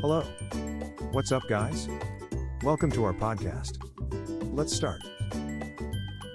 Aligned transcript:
Hello. 0.00 0.22
What's 1.12 1.30
up, 1.30 1.46
guys? 1.46 1.86
Welcome 2.62 2.90
to 2.92 3.04
our 3.04 3.12
podcast. 3.12 3.76
Let's 4.50 4.74
start. 4.74 5.02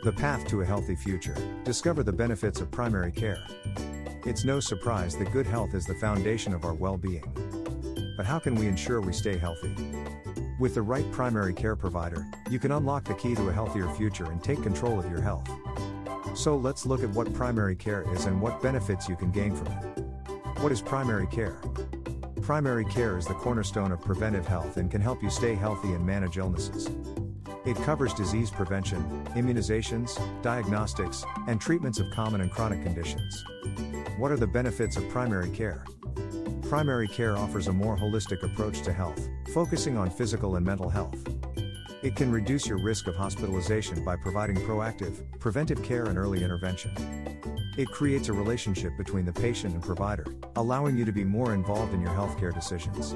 The 0.03 0.13
path 0.15 0.47
to 0.49 0.61
a 0.61 0.65
healthy 0.65 0.95
future. 0.95 1.35
Discover 1.63 2.04
the 2.04 2.13
benefits 2.13 2.62
of 2.62 2.70
primary 2.70 3.12
care. 3.12 3.43
It's 4.23 4.46
no 4.46 4.59
surprise 4.59 5.17
that 5.17 5.31
good 5.31 5.47
health 5.47 5.73
is 5.73 5.88
the 5.88 5.96
foundation 5.96 6.54
of 6.54 6.63
our 6.63 6.75
well 6.75 6.96
being. 6.96 7.25
But 8.15 8.28
how 8.28 8.38
can 8.38 8.54
we 8.54 8.67
ensure 8.67 9.01
we 9.01 9.13
stay 9.13 9.36
healthy? 9.36 9.76
With 10.60 10.76
the 10.76 10.84
right 10.84 11.12
primary 11.12 11.56
care 11.56 11.76
provider, 11.76 12.24
you 12.52 12.60
can 12.60 12.72
unlock 12.72 13.06
the 13.06 13.16
key 13.16 13.34
to 13.34 13.50
a 13.50 13.52
healthier 13.52 13.90
future 13.96 14.26
and 14.26 14.44
take 14.44 14.62
control 14.62 15.00
of 15.00 15.10
your 15.10 15.22
health. 15.22 15.50
So 16.36 16.55
let's 16.55 16.86
look 16.86 17.02
at 17.02 17.09
what 17.09 17.34
primary 17.34 17.76
care 17.76 18.05
is 18.13 18.26
and 18.26 18.40
what 18.40 18.62
benefits 18.62 19.09
you 19.09 19.16
can 19.16 19.32
gain 19.32 19.55
from 19.55 19.70
it. 19.70 20.59
What 20.62 20.72
is 20.72 20.84
primary 20.84 21.26
care? 21.26 21.59
Primary 22.45 22.85
care 22.85 23.17
is 23.17 23.25
the 23.25 23.34
cornerstone 23.34 23.91
of 23.91 23.99
preventive 24.02 24.45
health 24.45 24.77
and 24.77 24.91
can 24.91 25.02
help 25.02 25.23
you 25.23 25.31
stay 25.31 25.55
healthy 25.55 25.94
and 25.94 26.05
manage 26.05 26.38
illnesses. 26.38 26.88
It 27.66 27.76
covers 27.77 28.13
disease 28.13 28.52
prevention, 28.52 29.02
immunizations, 29.34 30.16
diagnostics, 30.44 31.26
and 31.48 31.59
treatments 31.59 31.98
of 31.98 32.12
common 32.12 32.41
and 32.41 32.52
chronic 32.52 32.84
conditions. 32.84 33.44
What 34.20 34.31
are 34.31 34.38
the 34.38 34.45
benefits 34.45 34.95
of 34.95 35.09
primary 35.09 35.50
care? 35.50 35.86
Primary 36.70 37.08
care 37.08 37.36
offers 37.36 37.67
a 37.67 37.73
more 37.73 37.98
holistic 37.98 38.44
approach 38.44 38.84
to 38.84 38.94
health, 38.94 39.27
focusing 39.52 39.98
on 39.98 40.12
physical 40.12 40.55
and 40.58 40.64
mental 40.64 40.88
health. 40.88 41.17
It 42.03 42.16
can 42.16 42.31
reduce 42.31 42.67
your 42.67 42.77
risk 42.77 43.08
of 43.08 43.16
hospitalization 43.16 44.05
by 44.05 44.17
providing 44.17 44.58
proactive, 44.58 45.23
preventive 45.39 45.81
care 45.81 46.05
and 46.05 46.16
early 46.20 46.44
intervention. 46.44 46.91
It 47.78 47.92
creates 47.92 48.30
a 48.30 48.34
relationship 48.34 48.96
between 48.98 49.26
the 49.26 49.34
patient 49.34 49.74
and 49.74 49.84
provider, 49.84 50.26
allowing 50.56 50.96
you 50.96 51.04
to 51.04 51.12
be 51.12 51.26
more 51.26 51.54
involved 51.54 51.94
in 51.94 52.00
your 52.00 52.12
healthcare 52.12 52.54
decisions. 52.54 53.14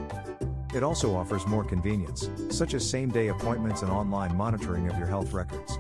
It 0.74 0.84
also 0.84 1.16
offers 1.16 1.48
more 1.48 1.64
convenience, 1.64 2.30
such 2.50 2.74
as 2.74 2.88
same 2.88 3.10
day 3.10 3.30
appointments 3.30 3.84
and 3.84 3.92
online 3.92 4.36
monitoring 4.36 4.90
of 4.90 4.98
your 4.98 5.08
health 5.08 5.32
records. 5.32 5.78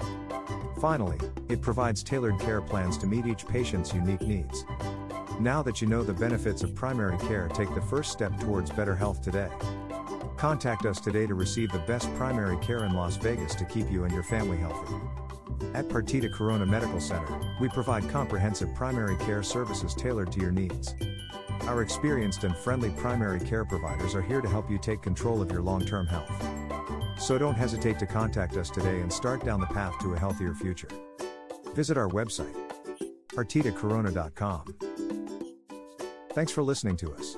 Finally, 0.79 1.17
it 1.49 1.61
provides 1.61 2.03
tailored 2.03 2.39
care 2.39 2.61
plans 2.61 2.97
to 2.99 3.05
meet 3.05 3.25
each 3.25 3.45
patient's 3.45 3.93
unique 3.93 4.21
needs. 4.21 4.63
Now 5.41 5.61
that 5.63 5.81
you 5.81 5.87
know 5.87 6.01
the 6.01 6.13
benefits 6.13 6.63
of 6.63 6.73
primary 6.73 7.17
care, 7.17 7.49
take 7.49 7.73
the 7.75 7.81
first 7.81 8.13
step 8.13 8.39
towards 8.39 8.71
better 8.71 8.95
health 8.95 9.21
today. 9.21 9.49
Contact 10.37 10.85
us 10.85 11.01
today 11.01 11.27
to 11.27 11.33
receive 11.33 11.69
the 11.73 11.79
best 11.79 12.13
primary 12.15 12.57
care 12.59 12.85
in 12.85 12.93
Las 12.93 13.17
Vegas 13.17 13.55
to 13.55 13.65
keep 13.65 13.91
you 13.91 14.05
and 14.05 14.13
your 14.13 14.23
family 14.23 14.55
healthy. 14.55 14.95
At 15.79 15.87
Partita 15.87 16.29
Corona 16.29 16.65
Medical 16.65 16.99
Center, 16.99 17.39
we 17.61 17.69
provide 17.69 18.09
comprehensive 18.09 18.75
primary 18.75 19.15
care 19.15 19.41
services 19.41 19.95
tailored 19.95 20.29
to 20.33 20.41
your 20.41 20.51
needs. 20.51 20.93
Our 21.61 21.81
experienced 21.81 22.43
and 22.43 22.53
friendly 22.53 22.89
primary 22.89 23.39
care 23.39 23.63
providers 23.63 24.13
are 24.13 24.21
here 24.21 24.41
to 24.41 24.49
help 24.49 24.69
you 24.69 24.77
take 24.77 25.01
control 25.01 25.41
of 25.41 25.49
your 25.49 25.61
long 25.61 25.85
term 25.85 26.05
health. 26.05 26.29
So 27.17 27.37
don't 27.37 27.55
hesitate 27.55 27.97
to 27.99 28.05
contact 28.05 28.57
us 28.57 28.69
today 28.69 28.99
and 28.99 29.11
start 29.11 29.45
down 29.45 29.61
the 29.61 29.67
path 29.67 29.97
to 30.01 30.15
a 30.15 30.19
healthier 30.19 30.53
future. 30.53 30.89
Visit 31.75 31.97
our 31.97 32.09
website, 32.09 32.57
partitacorona.com. 33.29 34.75
Thanks 36.33 36.51
for 36.51 36.61
listening 36.61 36.97
to 36.97 37.13
us. 37.13 37.37